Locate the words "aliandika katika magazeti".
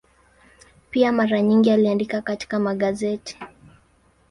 1.71-3.37